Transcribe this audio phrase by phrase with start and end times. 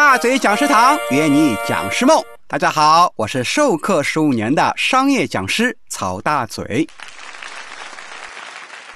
[0.00, 2.24] 大嘴讲师堂约你讲师梦。
[2.48, 6.88] 大家好，我是授课十五年的商业讲师曹大嘴。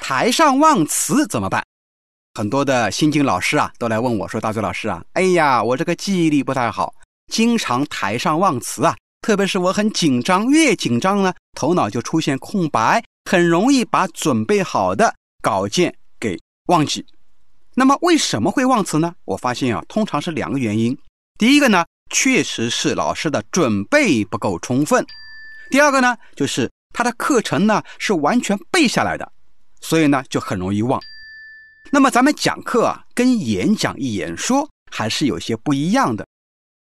[0.01, 1.63] 台上忘词怎么办？
[2.33, 6.95] 很多的新进老师啊，都来问我说：“大嘴老师啊，哎呀，我这个记忆力不太好，
[7.31, 8.97] 经常台上忘词啊。
[9.21, 17.05] 特别是我很紧张，越紧张呢，头脑就出现空白，很容易把准备好的稿件给忘记。
[17.77, 19.15] 那么为什么会忘词呢？
[19.25, 20.97] 我发现啊，通常是两个原因。
[21.39, 25.03] 第一个呢，确实是老师的准备不够充分；
[25.71, 29.33] 第二个呢，就是他的课程呢是完全背下来的，
[29.81, 31.01] 所以呢就很容易忘。
[31.91, 36.25] 那么咱们讲课啊，跟演讲、演说还是有些不一样的。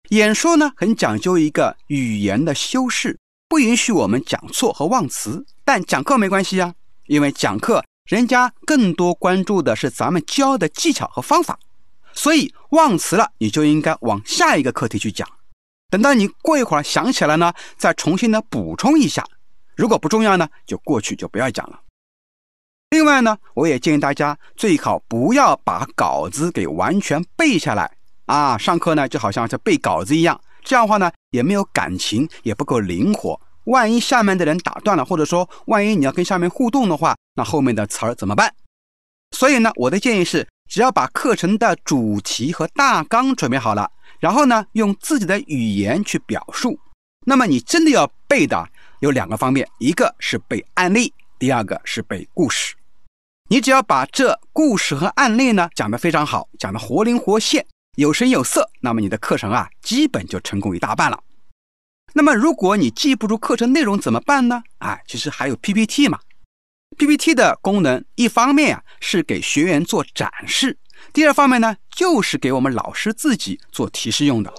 [0.10, 5.46] 演说呢，很讲究一个语言的修饰，不允许我们讲错和忘词。
[5.64, 6.74] 但讲课没关系啊，
[7.06, 11.58] 因为讲课人家更多关注的是咱们教的技巧和方法，
[12.14, 15.28] 所以忘词了，你就应该往下一个课题去讲。
[15.90, 19.26] 等到你过一会儿想起来呢，再重新的补充一下。
[19.76, 21.80] 如果不重要呢，就过去就不要讲了。
[22.90, 27.90] 另外呢，我也建议大家最好不要把稿子给完全背下来。
[28.26, 33.40] 啊，上课呢就好像是背稿子一样，这样的话呢也没有感情，也不够灵活。
[33.66, 38.54] 万一下面的人打断了，或者说万一你要跟下面互动的话，那后面的词儿怎么办？
[39.36, 46.80] 所以呢，我的建议是，只要把课程的主题和大纲准备好了，然后呢用自己的语言去表述。
[47.26, 48.68] 那么你真的要背的
[49.00, 52.76] 有两个方面，一个是背案例，第二个是背故事。
[53.50, 57.66] 你只要把这故事和案例呢讲得非常好，讲得活灵活现。
[57.98, 61.20] 有声有色，那么你的课程啊，基本就成功一大半了。
[62.14, 64.64] 那么如果你记不住课程内容怎么办呢？
[64.80, 66.20] 啊，其实还有 PPT 嘛。
[66.98, 70.78] PPT 的功能，一方面啊是给学员做展示，
[71.14, 74.54] 第二方面呢就是给我们老师自己做提示用的。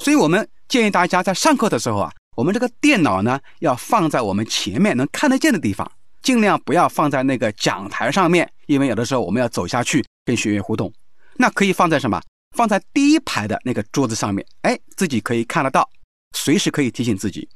[0.00, 5.90] 所以我们建议大家在上课的时候啊，我们这个电脑呢要放在我们前面能看得见的地方，
[6.22, 10.90] 尽量不要放在那个讲台上面，因为有的时候我们要走下去跟学员互动。
[11.36, 12.18] 那可以放在什么？
[12.56, 15.88] 放在第一排的那个桌子上面，哎，自己可以看得到，
[16.32, 17.48] 随时可以提醒自己。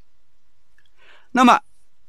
[1.30, 1.60] 那么，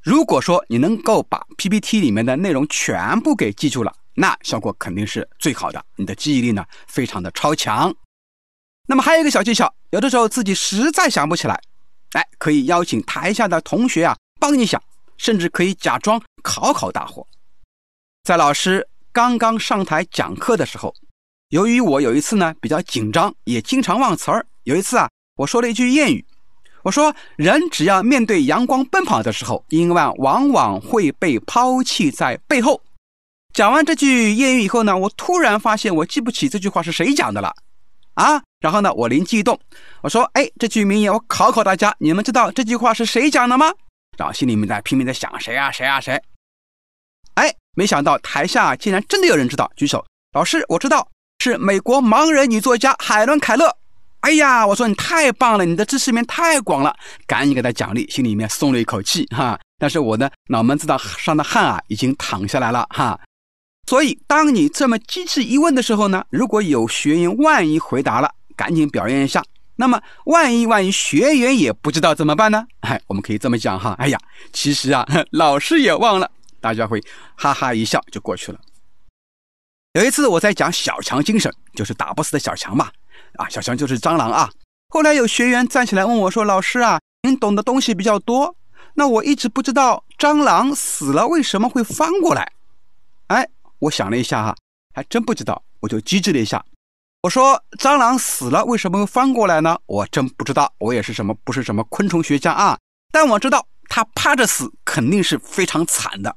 [0.01, 7.93] 如果说你能够把 PPT 里面的内容全部给记住了，那效果肯定是最好的，你的记忆力呢非常的超强。
[8.87, 11.61] 那么还有一个小技巧，有的时候自己实在想不起来，
[12.11, 14.81] 哎，可以邀请台下的同学啊帮你想，
[15.17, 17.25] 甚至可以假装考考大伙。
[18.23, 20.93] 在老师刚刚上台讲课的时候。
[21.49, 24.43] 由于我有一次呢比较紧张，也经常忘词儿。
[24.63, 26.25] 有一次啊，我说了一句谚语，
[26.83, 32.81] 我说人只要面对阳光奔跑的时候，因为往往会被抛弃在背后。
[33.53, 37.53] 讲完这句谚语以后呢，我突然发现我记不起这句话是谁讲的了
[38.15, 38.41] 啊！
[38.59, 39.59] 然后呢，我灵机一动，
[40.01, 43.71] 我说：“哎，这句名言我考考大家，你们知道这句话是谁讲的吗？”
[44.17, 46.21] 然后心里面在拼命的想谁啊谁啊谁。
[47.35, 51.07] 哎，没想到台下竟然真的有人知道，举手，老师我知道。
[51.39, 53.75] 是美国盲人女作家海伦·凯勒。
[54.23, 56.95] 哎呀，我说你太棒了，你的知识面太广了，
[57.27, 59.59] 赶紧给他奖励，心里面松了一口气哈。
[59.77, 63.19] 但是我的脑门子的上的汗啊，已经淌下来了哈。
[63.85, 69.43] 所以，当你这么机智一问的时候呢，如果有学员万一回答了，赶紧表扬一下。
[69.75, 72.65] 那么，万一万一学员也不知道怎么办呢？
[72.79, 73.93] 哎，我们可以这么讲哈。
[73.99, 74.17] 哎呀，
[74.53, 77.03] 其实啊， 老师也忘了，大家会
[77.35, 78.59] 哈哈一笑就过去了。
[79.95, 82.89] 有一次我在讲小强精神，就是打不死的小强嘛，
[83.35, 84.51] 啊，小强就是蟑螂啊。
[84.89, 88.55] 后来有学员站起来问我说：“老师啊，您懂的东西比较多，
[88.93, 92.51] 那我一直不知道蟑螂死了为什么会翻过来。”
[93.27, 93.47] 哎，
[93.79, 94.55] 我想了一下哈，
[94.93, 96.63] 还真不知道，我就机智了一下，
[97.23, 99.79] 我说：“蟑螂死了为什么会翻过来呢？
[99.87, 102.77] 我真不知道，我也是什么不是什么昆虫学家啊，
[103.11, 106.35] 但我知道它趴着死肯定是非常惨的。”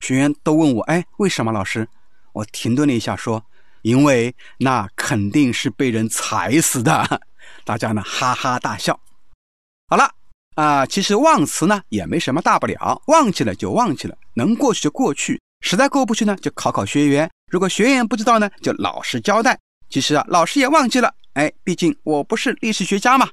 [0.00, 1.86] 学员都问我：“哎，为什么老师？”
[2.32, 3.44] 我停顿了一下，说
[3.82, 7.20] ：“因为那肯定是被人踩死的。
[7.64, 8.98] ”大家呢哈哈大笑。
[9.88, 10.10] 好了
[10.54, 15.40] 啊，其实忘词呢也没什么大不了，忘记了就忘记了，能过去就过去。
[15.62, 17.30] 实在过不去呢，就考考学员。
[17.50, 19.58] 如果学员不知道呢，就老实交代。
[19.88, 21.12] 其实啊，老师也忘记了。
[21.34, 23.28] 哎，毕竟我不是历史学家嘛。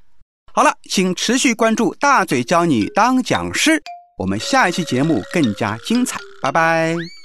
[0.53, 3.81] 好了，请持续关注大嘴教你当讲师，
[4.17, 6.19] 我们下一期节目更加精彩。
[6.41, 7.16] 拜拜。